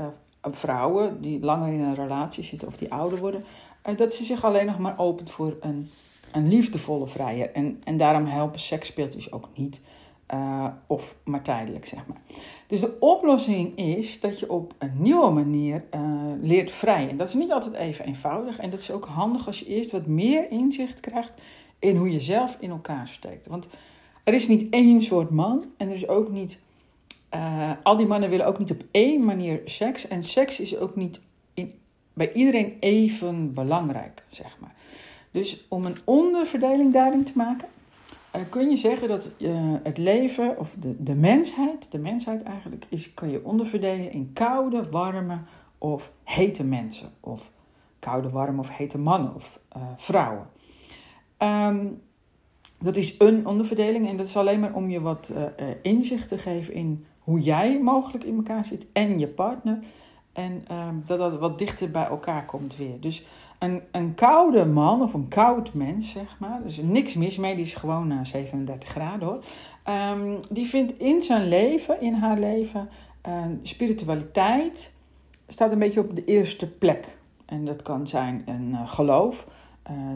vrouwen 0.52 1.22
die 1.22 1.40
langer 1.40 1.74
in 1.74 1.82
een 1.82 1.96
relatie 1.96 2.44
zitten 2.44 2.68
of 2.68 2.78
die 2.78 2.92
ouder 2.92 3.20
worden, 3.20 3.44
eh, 3.82 3.98
dat 3.98 4.14
ze 4.14 4.24
zich 4.24 4.44
alleen 4.44 4.66
nog 4.66 4.78
maar 4.78 5.00
opent 5.00 5.32
voor 5.32 5.58
een, 5.60 5.90
een 6.32 6.48
liefdevolle 6.48 7.08
vrije. 7.08 7.50
En, 7.50 7.82
en 7.84 7.98
daarom 7.98 8.26
helpen 8.26 8.60
seksspeeltjes 8.60 9.32
ook 9.32 9.50
niet. 9.54 9.82
Uh, 10.34 10.68
of 10.88 11.16
maar 11.24 11.42
tijdelijk, 11.42 11.86
zeg 11.86 12.08
maar. 12.08 12.18
Dus 12.68 12.80
de 12.80 13.00
oplossing 13.00 13.78
is 13.78 14.20
dat 14.20 14.40
je 14.40 14.52
op 14.52 14.74
een 14.78 14.94
nieuwe 14.98 15.30
manier 15.30 15.84
uh, 15.96 16.02
leert 16.42 16.72
vrijen. 16.72 17.18
Dat 17.18 17.28
is 17.28 17.34
niet 17.34 17.52
altijd 17.52 17.74
even 17.74 18.06
eenvoudig. 18.06 18.60
En 18.60 18.70
dat 18.70 18.80
is 18.80 18.92
ook 18.92 19.06
handig 19.06 19.48
als 19.48 19.60
je 19.60 19.66
eerst 19.66 19.92
wat 19.92 20.06
meer 20.06 20.52
inzicht 20.52 21.00
krijgt 21.00 21.32
in 21.80 21.96
hoe 21.96 22.12
je 22.12 22.20
zelf 22.20 22.58
in 22.60 22.70
elkaar 22.70 23.08
steekt. 23.08 23.48
Want 23.48 23.68
er 24.24 24.34
is 24.34 24.48
niet 24.48 24.70
één 24.70 25.02
soort 25.02 25.30
man 25.30 25.66
en 25.78 25.90
er 25.90 25.96
is 25.96 26.08
ook 26.08 26.32
niet 26.32 26.60
uh, 27.36 27.72
al 27.84 27.98
die 27.98 28.08
mannen 28.08 28.30
willen 28.30 28.46
ook 28.46 28.60
niet 28.60 28.72
op 28.72 28.84
één 28.92 29.26
manier 29.26 29.62
seks. 29.66 30.08
En 30.08 30.24
seks 30.24 30.60
is 30.60 30.78
ook 30.78 30.96
niet 30.96 31.20
bij 32.14 32.34
iedereen 32.34 32.78
even 32.80 33.54
belangrijk, 33.54 34.24
zeg 34.28 34.58
maar. 34.60 34.74
Dus 35.32 35.66
om 35.68 35.86
een 35.86 35.98
onderverdeling 36.04 36.94
daarin 36.94 37.24
te 37.24 37.32
maken, 37.36 37.68
kun 38.50 38.70
je 38.70 38.78
zeggen 38.78 39.08
dat 39.08 39.32
uh, 39.38 39.74
het 39.84 39.98
leven, 39.98 40.60
of 40.60 40.76
de, 40.80 41.04
de 41.04 41.16
mensheid, 41.16 41.92
de 41.92 41.98
mensheid 41.98 42.44
eigenlijk, 42.44 42.86
is, 42.90 43.14
kan 43.14 43.30
je 43.30 43.46
onderverdelen 43.46 44.12
in 44.12 44.34
koude, 44.34 44.84
warme 44.92 45.40
of 45.78 46.12
hete 46.24 46.64
mensen. 46.64 47.10
Of 47.20 47.52
koude, 48.00 48.30
warme 48.30 48.60
of 48.60 48.70
hete 48.70 48.98
mannen 48.98 49.36
of 49.36 49.60
vrouwen. 49.96 50.48
Um, 51.38 52.02
dat 52.80 52.96
is 52.96 53.16
een 53.20 53.48
onderverdeling 53.48 54.08
en 54.08 54.18
dat 54.18 54.26
is 54.26 54.38
alleen 54.38 54.60
maar 54.60 54.74
om 54.74 54.90
je 54.90 55.02
wat 55.02 55.32
inzicht 55.82 56.28
te 56.28 56.38
geven 56.38 56.74
in 56.74 57.06
hoe 57.20 57.40
jij 57.40 57.80
mogelijk 57.82 58.24
in 58.24 58.36
elkaar 58.36 58.66
zit 58.66 58.88
en 58.94 59.20
je 59.20 59.28
partner. 59.28 59.80
En 60.34 60.64
um, 60.72 61.02
dat 61.06 61.20
dat 61.20 61.40
wat 61.40 61.58
dichter 61.58 61.92
bij 61.92 62.06
elkaar 62.06 62.46
komt 62.46 62.76
weer. 62.76 63.00
Dus 63.00 63.26
een, 63.60 63.82
een 63.92 64.14
koude 64.14 64.66
man 64.66 65.02
of 65.02 65.14
een 65.14 65.28
koud 65.28 65.74
mens, 65.74 66.12
zeg 66.12 66.36
maar. 66.40 66.62
Dus 66.64 66.78
niks 66.78 67.14
mis 67.14 67.38
mee, 67.38 67.56
die 67.56 67.64
is 67.64 67.76
gewoon 67.76 68.12
uh, 68.12 68.20
37 68.24 68.90
graden 68.90 69.28
hoor. 69.28 69.40
Um, 70.14 70.38
die 70.50 70.66
vindt 70.66 71.00
in 71.00 71.22
zijn 71.22 71.48
leven, 71.48 72.02
in 72.02 72.14
haar 72.14 72.40
leven, 72.40 72.90
uh, 73.28 73.46
spiritualiteit 73.62 74.94
staat 75.48 75.72
een 75.72 75.80
beetje 75.80 76.00
op 76.00 76.16
de 76.16 76.24
eerste 76.24 76.68
plek. 76.68 77.18
En 77.46 77.66
dat 77.66 77.82
kan 77.82 78.08
zijn 78.08 78.42
een 78.46 78.70
uh, 78.72 78.88
geloof. 78.88 79.48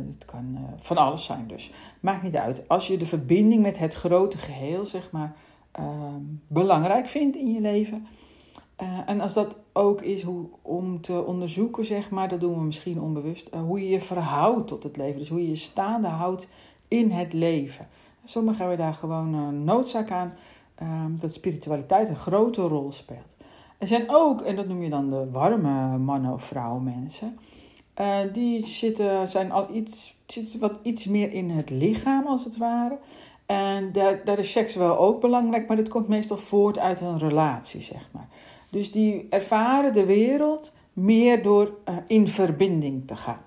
dat 0.08 0.25
kan 0.25 0.58
van 0.81 0.98
alles 0.98 1.25
zijn 1.25 1.48
dus. 1.48 1.72
Maakt 2.00 2.24
niet 2.24 2.36
uit. 2.36 2.67
Als 2.67 2.88
je 2.88 2.98
de 2.98 3.05
verbinding 3.05 3.62
met 3.62 3.77
het 3.77 3.93
grote 3.93 4.38
geheel, 4.38 4.86
zeg 4.86 5.12
maar, 5.12 5.36
Ehm, 5.72 6.22
belangrijk 6.48 7.08
vindt 7.08 7.36
in 7.36 7.53
je 7.53 7.62
leven. 7.62 8.08
Uh, 8.81 9.00
en 9.05 9.21
als 9.21 9.33
dat 9.33 9.55
ook 9.74 10.01
is 10.01 10.24
hoe, 10.24 10.45
om 10.62 11.01
te 11.01 11.25
onderzoeken, 11.25 11.86
zeg 11.86 12.09
maar, 12.09 12.27
dat 12.27 12.39
doen 12.39 12.57
we 12.57 12.63
misschien 12.63 13.01
onbewust, 13.01 13.50
uh, 13.53 13.62
hoe 13.62 13.81
je 13.81 13.89
je 13.89 14.01
verhoudt 14.01 14.67
tot 14.67 14.83
het 14.83 14.98
leven. 14.98 15.19
Dus 15.19 15.29
hoe 15.29 15.41
je 15.41 15.50
je 15.50 15.55
staande 15.55 16.07
houdt 16.07 16.48
in 16.88 17.12
het 17.12 17.33
leven. 17.33 17.88
Sommigen 18.24 18.59
hebben 18.59 18.77
daar 18.77 18.93
gewoon 18.93 19.33
een 19.33 19.63
noodzaak 19.63 20.12
aan 20.12 20.33
uh, 20.81 21.05
dat 21.09 21.33
spiritualiteit 21.33 22.09
een 22.09 22.15
grote 22.15 22.62
rol 22.62 22.91
speelt. 22.91 23.36
Er 23.77 23.88
zijn 23.88 24.05
ook, 24.07 24.41
en 24.41 24.55
dat 24.55 24.67
noem 24.67 24.81
je 24.81 24.89
dan 24.89 25.09
de 25.09 25.31
warme 25.31 25.98
mannen 25.98 26.33
of 26.33 26.43
vrouwen 26.43 26.83
mensen, 26.83 27.38
die 28.33 28.63
zitten, 28.63 29.27
zijn 29.27 29.51
al 29.51 29.74
iets, 29.74 30.17
zitten 30.25 30.59
wat 30.59 30.79
iets 30.81 31.05
meer 31.05 31.31
in 31.31 31.50
het 31.50 31.69
lichaam 31.69 32.27
als 32.27 32.43
het 32.43 32.57
ware. 32.57 32.98
En 33.45 33.91
daar, 33.91 34.21
daar 34.24 34.39
is 34.39 34.51
seks 34.51 34.75
wel 34.75 34.98
ook 34.98 35.21
belangrijk, 35.21 35.67
maar 35.67 35.77
dat 35.77 35.89
komt 35.89 36.07
meestal 36.07 36.38
voort 36.38 36.79
uit 36.79 37.01
een 37.01 37.17
relatie, 37.17 37.81
zeg 37.81 38.09
maar. 38.12 38.27
Dus 38.69 38.91
die 38.91 39.27
ervaren 39.29 39.93
de 39.93 40.05
wereld 40.05 40.71
meer 40.93 41.41
door 41.41 41.77
uh, 41.89 41.95
in 42.07 42.27
verbinding 42.27 43.07
te 43.07 43.15
gaan. 43.15 43.41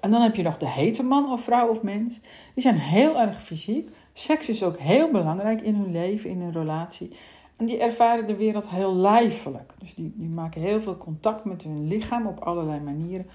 En 0.00 0.10
dan 0.10 0.20
heb 0.20 0.36
je 0.36 0.42
nog 0.42 0.58
de 0.58 0.68
hete 0.68 1.02
man 1.02 1.32
of 1.32 1.40
vrouw 1.40 1.68
of 1.68 1.82
mens. 1.82 2.20
Die 2.54 2.62
zijn 2.62 2.76
heel 2.76 3.20
erg 3.20 3.42
fysiek. 3.42 3.90
Seks 4.12 4.48
is 4.48 4.62
ook 4.62 4.78
heel 4.78 5.10
belangrijk 5.10 5.60
in 5.60 5.74
hun 5.74 5.90
leven, 5.90 6.30
in 6.30 6.40
hun 6.40 6.52
relatie. 6.52 7.10
En 7.56 7.66
die 7.66 7.78
ervaren 7.78 8.26
de 8.26 8.36
wereld 8.36 8.68
heel 8.68 8.94
lijfelijk. 8.94 9.72
Dus 9.78 9.94
die, 9.94 10.12
die 10.16 10.28
maken 10.28 10.60
heel 10.60 10.80
veel 10.80 10.96
contact 10.96 11.44
met 11.44 11.62
hun 11.62 11.86
lichaam 11.88 12.26
op 12.26 12.40
allerlei 12.40 12.80
manieren 12.80 13.26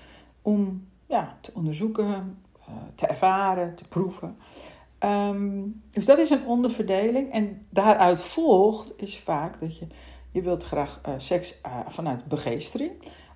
om 0.41 0.87
ja, 1.05 1.37
te 1.41 1.51
onderzoeken, 1.53 2.37
uh, 2.59 2.75
te 2.95 3.07
ervaren, 3.07 3.75
te 3.75 3.83
proeven. 3.89 4.37
Ehm, 4.97 5.61
dus 5.89 6.05
dat 6.05 6.17
is 6.17 6.29
een 6.29 6.45
onderverdeling. 6.45 7.31
En 7.31 7.61
daaruit 7.69 8.21
volgt 8.21 8.93
is 8.97 9.19
vaak 9.19 9.59
dat 9.59 9.77
je, 9.77 9.87
je 10.39 10.45
wilt 10.45 10.63
graag 10.63 10.99
uh, 11.07 11.13
seks 11.17 11.55
uh, 11.65 11.79
vanuit 11.87 12.25
begeestering, 12.25 12.91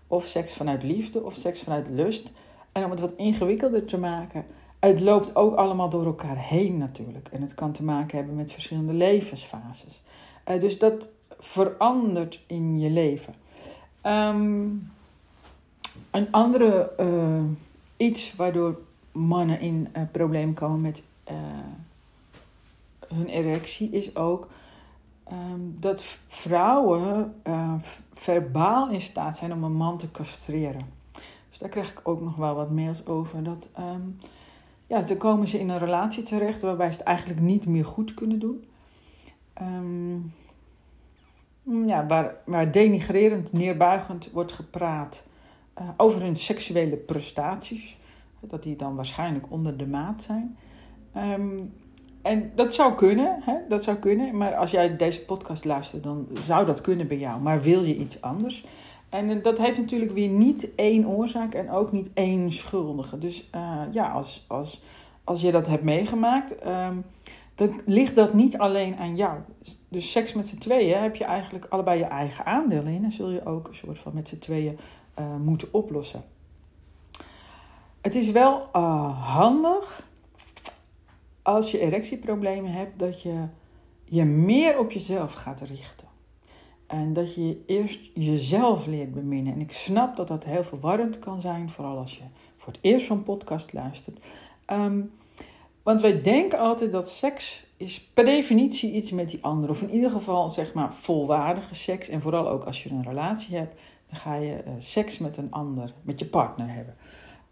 of 0.08 0.26
seks 0.26 0.56
vanuit 0.56 0.84
liefde, 0.84 1.24
of 1.24 1.34
seks 1.34 1.62
vanuit 1.62 1.90
lust. 1.90 2.32
En 2.72 2.84
om 2.84 2.92
het 2.92 3.00
wat 3.00 3.14
ingewikkelder 3.16 3.86
te 3.86 3.98
maken, 3.98 4.46
het 4.80 5.00
loopt 5.00 5.36
ook 5.36 5.56
allemaal 5.56 5.90
door 5.90 6.06
elkaar 6.06 6.38
heen 6.38 6.78
natuurlijk. 6.78 7.28
En 7.32 7.42
het 7.42 7.56
kan 7.56 7.72
te 7.72 7.84
maken 7.84 8.18
hebben 8.18 8.36
met 8.36 8.52
verschillende 8.52 8.94
levensfases. 8.94 10.02
Uh, 10.50 10.60
dus 10.60 10.80
dat 10.80 11.10
verandert 11.40 12.44
in 12.48 12.80
je 12.80 12.90
leven. 12.90 13.36
Um, 14.04 14.92
een 16.12 16.32
andere 16.32 16.92
iets 17.98 18.36
waardoor 18.36 18.80
mannen 19.12 19.60
in 19.60 19.88
problemen 20.12 20.54
komen 20.54 20.82
met 20.82 21.04
hun 23.08 23.28
erectie 23.28 23.90
is 23.90 24.16
ook 24.16 24.48
um, 25.32 25.76
dat 25.80 26.18
vrouwen 26.28 27.34
verbaal 28.14 28.90
in 28.90 29.02
staat 29.02 29.38
zijn 29.38 29.54
om 29.54 29.64
een 29.64 29.76
man 29.76 29.98
te 29.98 30.12
castreren. 30.12 30.82
Dus 31.50 31.58
daar 31.60 31.70
krijg 31.70 31.92
ik 31.92 32.02
ook 32.04 32.22
nog 32.22 32.36
wel 32.36 32.56
wat 32.56 32.72
mails 32.72 33.06
over. 33.06 33.44
Dat 33.44 33.70
um, 33.80 34.18
ja, 34.88 35.02
dan 35.02 35.18
komen 35.18 35.48
ze 35.48 35.60
in 35.60 35.70
een 35.70 35.78
relatie 35.78 36.24
terecht 36.24 36.62
waarbij 36.62 36.92
ze 36.92 36.98
het 36.98 37.08
eigenlijk 37.08 37.40
niet 37.40 37.68
meer 37.68 37.86
goed 37.86 38.14
kunnen 38.14 38.40
doen. 38.40 38.68
Um, 39.62 40.34
ja, 41.86 42.06
waar, 42.06 42.36
waar 42.46 42.72
denigrerend, 42.72 43.54
neerbuigend 43.54 44.32
wordt 44.32 44.52
gepraat 44.52 45.26
uh, 45.80 45.90
over 45.98 46.22
hun 46.22 46.36
seksuele 46.36 46.96
prestaties. 46.96 47.98
Dat 48.40 48.64
die 48.64 48.76
dan 48.76 48.96
waarschijnlijk 48.96 49.46
onder 49.50 49.78
de 49.78 49.88
maat 49.88 50.22
zijn. 50.22 50.58
Um, 51.18 51.74
en 52.24 52.52
dat 52.56 52.74
zou 52.74 52.94
kunnen, 52.94 53.40
hè? 53.42 53.56
dat 53.70 53.84
zou 53.84 53.98
kunnen. 53.98 54.38
Maar 54.38 54.56
als 54.56 54.72
jij 54.72 54.96
deze 54.96 55.22
podcast 55.22 55.66
luistert, 55.66 56.04
dan 56.04 56.28
zou 56.34 56.66
dat 56.66 56.82
kunnen 56.82 57.08
bij 57.08 57.18
jou. 57.18 57.42
Maar 57.42 57.62
wil 57.62 57.84
je 57.84 57.96
iets 57.96 58.22
anders? 58.22 58.66
En 59.10 59.42
dat 59.42 59.58
heeft 59.58 59.78
natuurlijk 59.78 60.12
weer 60.12 60.30
niet 60.30 60.76
één 60.76 61.08
oorzaak 61.08 61.54
en 61.54 61.72
ook 61.72 61.92
niet 61.92 62.10
één 62.14 62.52
schuldige. 62.52 63.18
Dus 63.18 63.50
uh, 63.56 63.82
ja, 63.92 64.12
als, 64.12 64.46
als, 64.48 64.82
als 65.24 65.42
je 65.42 65.52
dat 65.52 65.68
hebt 65.68 65.84
meegemaakt, 65.84 66.56
um, 66.68 67.06
dan 67.56 67.82
ligt 67.86 68.16
dat 68.16 68.34
niet 68.34 68.58
alleen 68.58 68.98
aan 68.98 69.16
jou. 69.16 69.40
Dus 69.90 70.12
seks 70.12 70.34
met 70.34 70.48
z'n 70.48 70.58
tweeën 70.58 71.02
heb 71.02 71.16
je 71.16 71.24
eigenlijk 71.24 71.66
allebei 71.70 72.00
je 72.00 72.06
eigen 72.06 72.46
aandelen 72.46 72.94
in. 72.94 73.04
En 73.04 73.12
zul 73.12 73.30
je 73.30 73.46
ook 73.46 73.68
een 73.68 73.76
soort 73.76 74.00
van 74.00 74.14
met 74.14 74.28
z'n 74.28 74.38
tweeën 74.38 74.78
uh, 75.20 75.26
moeten 75.36 75.68
oplossen. 75.72 76.24
Het 78.02 78.16
is 78.16 78.32
wel 78.32 78.60
handig 79.12 80.04
als 81.44 81.72
je 81.72 81.80
erectieproblemen 81.80 82.72
hebt, 82.72 83.00
dat 83.00 83.22
je 83.22 83.46
je 84.04 84.26
meer 84.26 84.80
op 84.80 84.92
jezelf 84.92 85.34
gaat 85.34 85.62
richten. 85.62 86.08
En 86.88 87.14
dat 87.14 87.36
je 87.36 87.64
eerst 87.66 88.10
jezelf 88.14 88.86
leert 88.86 89.14
beminnen. 89.14 89.54
En 89.54 89.60
ik 89.60 89.72
snap 89.72 90.16
dat 90.16 90.28
dat 90.28 90.44
heel 90.44 90.64
verwarrend 90.64 91.20
kan 91.20 91.40
zijn, 91.40 91.70
vooral 91.70 91.98
als 91.98 92.18
je 92.18 92.24
voor 92.58 92.74
het 92.74 92.82
eerst 92.82 93.06
zo'n 93.06 93.24
podcast 93.24 93.74
luistert. 93.74 94.26
Um, 94.68 95.12
want 95.84 96.02
wij 96.02 96.22
denken 96.22 96.60
altijd 96.60 96.92
dat 96.92 97.10
seks 97.10 97.66
is 97.78 98.02
per 98.14 98.26
definitie 98.26 98.92
iets 98.92 99.12
met 99.12 99.30
die 99.30 99.44
ander. 99.44 99.70
Of 99.70 99.82
in 99.82 99.90
ieder 99.90 100.10
geval 100.10 100.50
zeg 100.50 100.74
maar 100.74 100.94
volwaardige 100.94 101.76
seks. 101.76 102.10
En 102.10 102.22
vooral 102.22 102.50
ook 102.50 102.64
als 102.64 102.84
je 102.84 102.90
een 102.90 103.04
relatie 103.04 103.58
hebt, 103.58 103.82
dan 104.10 104.20
ga 104.20 104.36
je 104.36 104.64
uh, 104.68 104.74
seks 104.78 105.18
met 105.18 105.38
een 105.38 105.52
ander, 105.52 105.94
met 106.02 106.20
je 106.20 106.26
partner 106.26 106.74
hebben. 106.74 106.96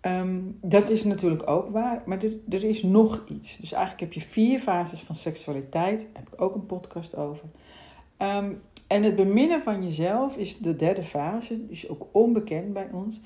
Um, 0.05 0.57
dat 0.61 0.89
is 0.89 1.03
natuurlijk 1.03 1.49
ook 1.49 1.69
waar, 1.69 2.03
maar 2.05 2.23
er, 2.23 2.31
er, 2.49 2.63
is 2.63 2.83
nog 2.83 3.23
iets. 3.27 3.57
Dus 3.57 3.71
eigenlijk 3.71 4.03
heb 4.03 4.13
je 4.13 4.29
vier 4.29 4.59
fases 4.59 5.01
van 5.01 5.15
seksualiteit. 5.15 5.99
Daar 5.99 6.23
heb 6.23 6.33
ik 6.33 6.41
ook 6.41 6.55
een 6.55 6.65
podcast 6.65 7.15
over. 7.15 7.45
Um, 8.17 8.61
en 8.87 9.03
het 9.03 9.15
beminnen 9.15 9.61
van 9.61 9.83
jezelf 9.83 10.37
is 10.37 10.57
de 10.57 10.75
derde 10.75 11.03
fase, 11.03 11.65
is 11.69 11.89
ook 11.89 12.07
onbekend 12.11 12.73
bij 12.73 12.87
ons. 12.91 13.21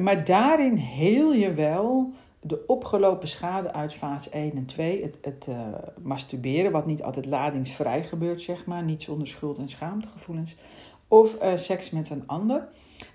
Maar 0.00 0.24
daarin 0.24 0.74
heel 0.74 1.32
je 1.32 1.54
wel 1.54 2.12
de 2.40 2.66
opgelopen 2.66 3.28
schade 3.28 3.72
uit 3.72 3.94
fase 3.94 4.30
1 4.30 4.52
en 4.56 4.66
2, 4.66 5.02
het, 5.02 5.18
het 5.22 5.46
uh, 5.48 5.56
masturberen, 6.02 6.72
wat 6.72 6.86
niet 6.86 7.02
altijd 7.02 7.26
ladingsvrij 7.26 8.04
gebeurt, 8.04 8.40
zeg 8.40 8.66
maar, 8.66 8.82
niet 8.82 9.02
zonder 9.02 9.26
schuld- 9.26 9.58
en 9.58 9.68
schaamtegevoelens, 9.68 10.56
of 11.08 11.42
uh, 11.42 11.56
seks 11.56 11.90
met 11.90 12.10
een 12.10 12.22
ander. 12.26 12.68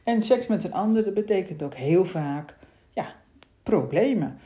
En 0.04 0.22
seks 0.22 0.48
met 0.48 0.64
een 0.64 0.74
ander, 0.74 1.14
betekent 1.14 1.64
ook 1.64 1.74
heel 1.74 2.06
vaak, 2.06 2.58
problemen. 3.66 4.38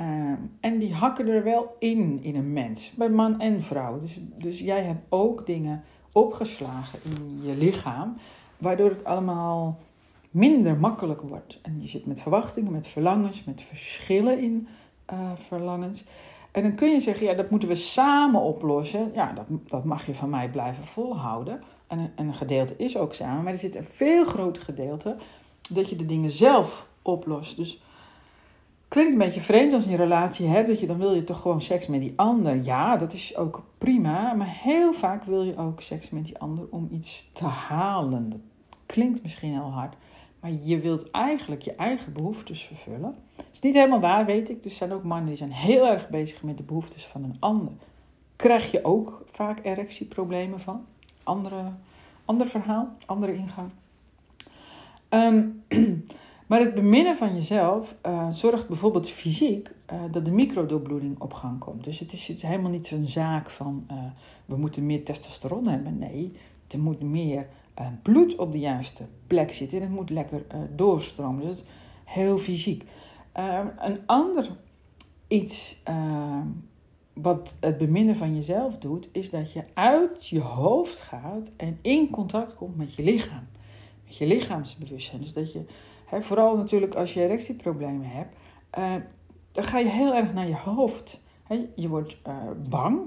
Uh, 0.00 0.32
en 0.60 0.78
die 0.78 0.94
hakken 0.94 1.28
er 1.28 1.44
wel 1.44 1.76
in, 1.78 2.18
in 2.22 2.36
een 2.36 2.52
mens, 2.52 2.90
bij 2.90 3.10
man 3.10 3.40
en 3.40 3.62
vrouw. 3.62 3.98
Dus, 3.98 4.18
dus 4.38 4.58
jij 4.58 4.82
hebt 4.82 5.04
ook 5.08 5.46
dingen 5.46 5.82
opgeslagen 6.12 6.98
in 7.04 7.40
je 7.42 7.56
lichaam, 7.56 8.16
waardoor 8.58 8.90
het 8.90 9.04
allemaal 9.04 9.78
minder 10.30 10.76
makkelijk 10.76 11.20
wordt. 11.20 11.58
En 11.62 11.80
je 11.80 11.88
zit 11.88 12.06
met 12.06 12.20
verwachtingen, 12.20 12.72
met 12.72 12.86
verlangens, 12.86 13.44
met 13.44 13.62
verschillen 13.62 14.38
in 14.38 14.68
uh, 15.12 15.30
verlangens. 15.34 16.04
En 16.50 16.62
dan 16.62 16.74
kun 16.74 16.90
je 16.90 17.00
zeggen, 17.00 17.26
ja, 17.26 17.34
dat 17.34 17.50
moeten 17.50 17.68
we 17.68 17.74
samen 17.74 18.40
oplossen. 18.40 19.10
Ja, 19.14 19.32
dat, 19.32 19.46
dat 19.66 19.84
mag 19.84 20.06
je 20.06 20.14
van 20.14 20.30
mij 20.30 20.50
blijven 20.50 20.84
volhouden. 20.84 21.62
En, 21.86 22.12
en 22.14 22.26
een 22.26 22.34
gedeelte 22.34 22.74
is 22.76 22.96
ook 22.96 23.14
samen, 23.14 23.42
maar 23.42 23.52
er 23.52 23.58
zit 23.58 23.76
een 23.76 23.84
veel 23.84 24.24
groter 24.24 24.62
gedeelte 24.62 25.16
dat 25.70 25.90
je 25.90 25.96
de 25.96 26.06
dingen 26.06 26.30
zelf 26.30 26.88
oplost. 27.02 27.56
Dus 27.56 27.82
klinkt 28.88 29.12
een 29.12 29.18
beetje 29.18 29.40
vreemd 29.40 29.72
als 29.72 29.84
je 29.84 29.90
een 29.90 29.96
relatie 29.96 30.46
hebt, 30.46 30.68
dat 30.68 30.80
je 30.80 30.86
dan 30.86 30.98
wil 30.98 31.14
je 31.14 31.24
toch 31.24 31.40
gewoon 31.40 31.62
seks 31.62 31.86
met 31.86 32.00
die 32.00 32.12
ander. 32.16 32.64
Ja, 32.64 32.96
dat 32.96 33.12
is 33.12 33.36
ook 33.36 33.62
prima, 33.78 34.32
maar 34.32 34.58
heel 34.62 34.92
vaak 34.92 35.24
wil 35.24 35.42
je 35.42 35.56
ook 35.56 35.80
seks 35.80 36.10
met 36.10 36.24
die 36.24 36.38
ander 36.38 36.66
om 36.70 36.88
iets 36.90 37.30
te 37.32 37.44
halen. 37.44 38.30
Dat 38.30 38.40
klinkt 38.86 39.22
misschien 39.22 39.52
heel 39.52 39.72
hard, 39.72 39.94
maar 40.40 40.50
je 40.62 40.80
wilt 40.80 41.10
eigenlijk 41.10 41.62
je 41.62 41.74
eigen 41.74 42.12
behoeftes 42.12 42.64
vervullen. 42.64 43.14
Dat 43.36 43.46
is 43.52 43.60
niet 43.60 43.74
helemaal 43.74 44.00
waar, 44.00 44.26
weet 44.26 44.50
ik. 44.50 44.64
Er 44.64 44.70
zijn 44.70 44.92
ook 44.92 45.04
mannen 45.04 45.26
die 45.26 45.36
zijn 45.36 45.52
heel 45.52 45.88
erg 45.88 46.08
bezig 46.08 46.42
met 46.42 46.56
de 46.56 46.62
behoeftes 46.62 47.06
van 47.06 47.24
een 47.24 47.36
ander. 47.38 47.72
Krijg 48.36 48.70
je 48.70 48.84
ook 48.84 49.24
vaak 49.30 49.58
erectieproblemen 49.62 50.60
van? 50.60 50.84
Andere, 51.22 51.62
ander 52.24 52.46
verhaal, 52.46 52.88
andere 53.06 53.34
ingang. 53.34 53.70
Um, 55.08 55.62
maar 56.46 56.60
het 56.60 56.74
beminnen 56.74 57.16
van 57.16 57.34
jezelf 57.34 57.96
uh, 58.06 58.28
zorgt 58.30 58.68
bijvoorbeeld 58.68 59.08
fysiek 59.08 59.70
uh, 59.92 59.98
dat 60.10 60.24
de 60.24 60.30
microdoorbloeding 60.30 61.20
op 61.20 61.32
gang 61.32 61.58
komt. 61.58 61.84
Dus 61.84 61.98
het 61.98 62.12
is, 62.12 62.28
het 62.28 62.42
helemaal 62.42 62.70
niet 62.70 62.86
zo'n 62.86 63.06
zaak 63.06 63.50
van 63.50 63.86
uh, 63.90 63.96
we 64.44 64.56
moeten 64.56 64.86
meer 64.86 65.04
testosteron 65.04 65.66
hebben. 65.66 65.98
Nee, 65.98 66.32
er 66.68 66.78
moet 66.78 67.02
meer 67.02 67.46
bloed 68.02 68.36
op 68.36 68.52
de 68.52 68.58
juiste 68.58 69.04
plek 69.26 69.52
zit 69.52 69.72
en 69.72 69.80
het 69.80 69.90
moet 69.90 70.10
lekker 70.10 70.46
doorstromen. 70.76 71.40
Dus 71.40 71.56
dat 71.56 71.64
is 71.64 71.72
heel 72.04 72.38
fysiek. 72.38 72.84
Uh, 73.38 73.60
een 73.78 73.98
ander 74.06 74.50
iets 75.28 75.82
wat 77.12 77.56
het 77.60 77.76
beminnen 77.76 78.16
van 78.16 78.34
jezelf 78.34 78.78
doet, 78.78 79.08
is 79.12 79.30
dat 79.30 79.52
je 79.52 79.64
uit 79.74 80.26
je 80.26 80.40
hoofd 80.40 81.00
gaat 81.00 81.50
en 81.56 81.78
in 81.82 82.10
contact 82.10 82.54
komt 82.54 82.76
met 82.76 82.94
je 82.94 83.02
lichaam. 83.02 83.46
Met 84.04 84.16
je 84.16 84.26
lichaamsbewustzijn. 84.26 85.20
Dus 85.20 85.32
dat 85.32 85.52
je, 85.52 85.64
vooral 86.22 86.56
natuurlijk 86.56 86.94
als 86.94 87.14
je 87.14 87.20
erectieproblemen 87.20 88.06
hebt, 88.06 88.36
dan 89.52 89.64
ga 89.64 89.78
je 89.78 89.88
heel 89.88 90.14
erg 90.14 90.32
naar 90.32 90.48
je 90.48 90.56
hoofd. 90.56 91.20
Je 91.74 91.88
wordt 91.88 92.18
bang, 92.68 93.00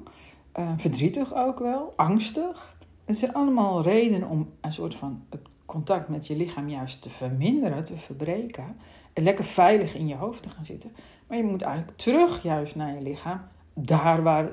verdrietig 0.77 1.33
ook 1.35 1.59
wel, 1.59 1.93
angstig. 1.95 2.77
Het 3.05 3.17
zijn 3.17 3.33
allemaal 3.33 3.81
redenen 3.81 4.29
om 4.29 4.49
een 4.61 4.73
soort 4.73 4.95
van 4.95 5.23
het 5.29 5.41
contact 5.65 6.07
met 6.09 6.27
je 6.27 6.35
lichaam 6.35 6.69
juist 6.69 7.01
te 7.01 7.09
verminderen, 7.09 7.85
te 7.85 7.97
verbreken. 7.97 8.75
En 9.13 9.23
lekker 9.23 9.43
veilig 9.43 9.95
in 9.95 10.07
je 10.07 10.15
hoofd 10.15 10.43
te 10.43 10.49
gaan 10.49 10.65
zitten. 10.65 10.91
Maar 11.27 11.37
je 11.37 11.43
moet 11.43 11.61
eigenlijk 11.61 11.97
terug 11.97 12.43
juist 12.43 12.75
naar 12.75 12.93
je 12.93 13.01
lichaam. 13.01 13.41
Daar 13.73 14.23
waar 14.23 14.51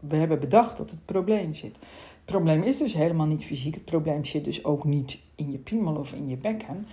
we 0.00 0.16
hebben 0.16 0.40
bedacht 0.40 0.76
dat 0.76 0.90
het 0.90 1.04
probleem 1.04 1.54
zit. 1.54 1.76
Het 1.76 2.24
probleem 2.24 2.62
is 2.62 2.76
dus 2.76 2.94
helemaal 2.94 3.26
niet 3.26 3.44
fysiek. 3.44 3.74
Het 3.74 3.84
probleem 3.84 4.24
zit 4.24 4.44
dus 4.44 4.64
ook 4.64 4.84
niet 4.84 5.18
in 5.34 5.50
je 5.50 5.58
piemel 5.58 5.94
of 5.94 6.12
in 6.12 6.28
je 6.28 6.36
bekken. 6.36 6.86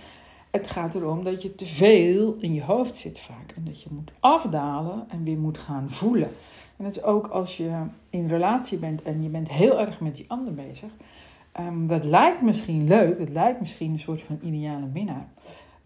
Het 0.52 0.70
gaat 0.70 0.94
erom 0.94 1.24
dat 1.24 1.42
je 1.42 1.54
te 1.54 1.66
veel 1.66 2.36
in 2.40 2.54
je 2.54 2.62
hoofd 2.62 2.96
zit 2.96 3.18
vaak. 3.18 3.52
En 3.56 3.64
dat 3.64 3.82
je 3.82 3.88
moet 3.92 4.12
afdalen 4.20 5.04
en 5.08 5.24
weer 5.24 5.38
moet 5.38 5.58
gaan 5.58 5.90
voelen. 5.90 6.28
En 6.76 6.84
dat 6.84 6.96
is 6.96 7.02
ook 7.02 7.26
als 7.26 7.56
je 7.56 7.82
in 8.10 8.28
relatie 8.28 8.78
bent 8.78 9.02
en 9.02 9.22
je 9.22 9.28
bent 9.28 9.48
heel 9.48 9.80
erg 9.80 10.00
met 10.00 10.14
die 10.14 10.24
ander 10.28 10.54
bezig. 10.54 10.90
Um, 11.60 11.86
dat 11.86 12.04
lijkt 12.04 12.42
misschien 12.42 12.86
leuk, 12.86 13.18
het 13.18 13.28
lijkt 13.28 13.60
misschien 13.60 13.92
een 13.92 13.98
soort 13.98 14.22
van 14.22 14.38
ideale 14.42 14.86
minnaar. 14.92 15.28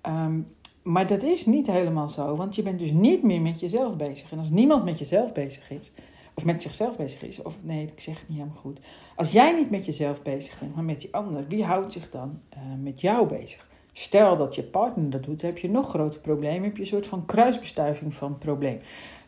Um, 0.02 0.46
maar 0.82 1.06
dat 1.06 1.23
is 1.23 1.46
niet 1.46 1.66
helemaal 1.66 2.08
zo, 2.08 2.37
want 2.37 2.54
je 2.54 2.62
bent 2.62 2.78
dus 2.78 2.92
niet 2.92 3.23
meer 3.23 3.40
met 3.40 3.61
jezelf 3.61 3.96
bezig. 3.96 4.32
En 4.32 4.38
als 4.38 4.50
niemand 4.50 4.85
met 4.85 4.99
jezelf 4.99 5.32
bezig 5.32 5.70
is, 5.70 5.92
of 6.35 6.44
met 6.44 6.62
zichzelf 6.62 6.96
bezig 6.96 7.23
is. 7.23 7.42
Of 7.42 7.58
nee, 7.62 7.82
ik 7.87 8.00
zeg 8.00 8.18
het 8.18 8.28
niet 8.28 8.38
helemaal 8.38 8.61
goed. 8.61 8.80
Als 9.16 9.32
jij 9.32 9.52
niet 9.52 9.70
met 9.70 9.85
jezelf 9.85 10.23
bezig 10.23 10.58
bent, 10.58 10.75
maar 10.75 10.85
met 10.85 11.00
die 11.00 11.14
ander, 11.14 11.44
wie 11.49 11.64
houdt 11.64 11.92
zich 11.92 12.11
dan 12.11 12.40
uh, 12.54 12.58
met 12.82 13.00
jou 13.00 13.28
bezig? 13.28 13.68
Stel 13.99 14.37
dat 14.37 14.55
je 14.55 14.62
partner 14.62 15.11
dat 15.11 15.25
doet, 15.25 15.43
heb 15.43 15.59
je 15.59 15.71
nog 15.71 15.88
groter 15.88 16.21
probleem. 16.21 16.62
Heb 16.62 16.75
je 16.75 16.81
een 16.81 16.88
soort 16.88 17.07
van 17.07 17.26
kruisbestuiving 17.26 18.15
van 18.15 18.38
probleem. 18.38 18.79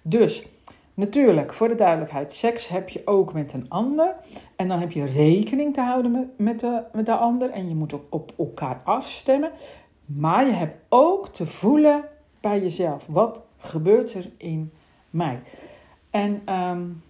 Dus 0.03 0.47
natuurlijk, 0.95 1.53
voor 1.53 1.69
de 1.69 1.75
duidelijkheid, 1.75 2.33
seks 2.33 2.69
heb 2.69 2.89
je 2.89 3.03
ook 3.05 3.33
met 3.33 3.53
een 3.53 3.69
ander. 3.69 4.15
En 4.57 4.69
dan 4.69 4.81
heb 4.81 4.93
je 4.93 5.05
rekening 5.05 5.75
te 5.75 5.81
houden 5.81 6.33
met, 6.37 6.61
de, 6.61 6.83
met 6.93 7.07
de 7.07 7.15
ander. 7.15 7.51
En 7.51 7.69
je 7.69 7.75
moet 7.75 7.95
ook 7.95 8.05
op 8.09 8.33
elkaar 8.39 8.81
afstemmen. 8.85 9.51
Maar 10.05 10.47
je 10.47 10.53
hebt 10.53 10.77
ook 10.89 11.29
te 11.29 11.47
voelen 11.47 12.05
bij 12.41 12.61
jezelf. 12.61 13.07
Wat 13.07 13.43
gebeurt 13.59 14.15
er 14.15 14.31
in 14.37 14.73
mij? 15.11 15.41
En 16.11 16.55
um, 16.55 17.03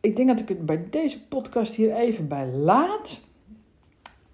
ik 0.00 0.16
denk 0.16 0.28
dat 0.28 0.40
ik 0.40 0.48
het 0.48 0.66
bij 0.66 0.86
deze 0.90 1.26
podcast 1.26 1.74
hier 1.74 1.94
even 1.94 2.28
bij 2.28 2.46
laat. 2.46 3.30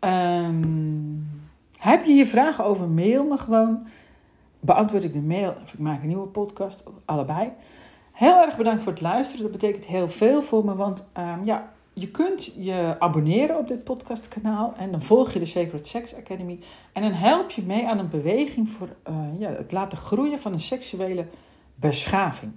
Um, 0.00 1.30
heb 1.78 2.04
je 2.04 2.12
hier 2.12 2.26
vragen 2.26 2.64
over? 2.64 2.88
Mail 2.88 3.24
me 3.24 3.38
gewoon. 3.38 3.86
Beantwoord 4.60 5.04
ik 5.04 5.12
de 5.12 5.20
mail 5.20 5.56
of 5.62 5.72
ik 5.72 5.78
maak 5.78 6.02
een 6.02 6.08
nieuwe 6.08 6.26
podcast. 6.26 6.82
Allebei. 7.04 7.52
Heel 8.12 8.42
erg 8.42 8.56
bedankt 8.56 8.82
voor 8.82 8.92
het 8.92 9.00
luisteren. 9.00 9.42
Dat 9.42 9.52
betekent 9.52 9.84
heel 9.84 10.08
veel 10.08 10.42
voor 10.42 10.64
me. 10.64 10.74
Want 10.74 11.06
um, 11.18 11.44
ja, 11.44 11.72
je 11.92 12.08
kunt 12.08 12.52
je 12.56 12.96
abonneren 12.98 13.58
op 13.58 13.68
dit 13.68 13.84
podcastkanaal. 13.84 14.74
En 14.76 14.90
dan 14.90 15.02
volg 15.02 15.32
je 15.32 15.38
de 15.38 15.44
Sacred 15.44 15.86
Sex 15.86 16.14
Academy. 16.14 16.58
En 16.92 17.02
dan 17.02 17.12
help 17.12 17.50
je 17.50 17.62
mee 17.62 17.88
aan 17.88 17.98
een 17.98 18.08
beweging 18.08 18.68
voor 18.68 18.88
uh, 19.10 19.16
ja, 19.38 19.50
het 19.50 19.72
laten 19.72 19.98
groeien 19.98 20.38
van 20.38 20.52
een 20.52 20.58
seksuele 20.58 21.26
beschaving. 21.74 22.52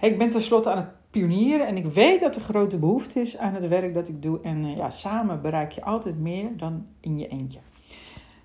Ik 0.00 0.18
ben 0.18 0.28
tenslotte 0.28 0.70
aan 0.70 0.76
het 0.76 1.10
pionieren 1.10 1.66
en 1.66 1.76
ik 1.76 1.86
weet 1.86 2.20
dat 2.20 2.36
er 2.36 2.42
grote 2.42 2.78
behoefte 2.78 3.20
is 3.20 3.36
aan 3.36 3.54
het 3.54 3.68
werk 3.68 3.94
dat 3.94 4.08
ik 4.08 4.22
doe. 4.22 4.40
En 4.42 4.64
uh, 4.64 4.76
ja, 4.76 4.90
samen 4.90 5.42
bereik 5.42 5.72
je 5.72 5.84
altijd 5.84 6.18
meer 6.18 6.56
dan 6.56 6.86
in 7.00 7.18
je 7.18 7.28
eentje. 7.28 7.58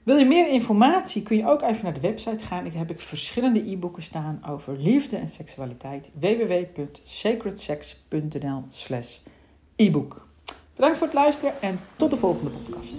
Wil 0.04 0.18
je 0.18 0.26
meer 0.26 0.50
informatie, 0.50 1.24
kun 1.24 1.38
je 1.38 1.48
ook 1.48 1.62
even 1.62 1.84
naar 1.84 1.94
de 1.94 2.00
website 2.00 2.46
gaan. 2.46 2.66
Ik 2.66 2.74
heb 2.74 2.90
ik 2.90 3.02
verschillende 3.02 3.72
e-boeken 3.72 4.04
staan 4.04 4.42
over 4.48 4.78
liefde 4.78 5.18
en 5.18 5.30
seksualiteit. 5.30 6.12
www.sacredsex.nl 6.20 8.64
slash 8.70 9.18
e-book. 9.76 10.28
Bedankt 10.76 10.98
voor 10.98 11.08
het 11.08 11.16
luisteren 11.16 11.62
en 11.62 11.80
tot 11.96 12.10
de 12.10 12.18
volgende 12.18 12.50
podcast. 12.50 12.96